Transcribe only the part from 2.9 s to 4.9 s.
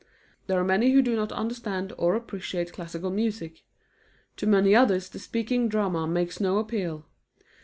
music. To many